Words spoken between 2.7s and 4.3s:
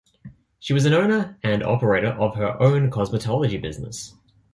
cosmetology business.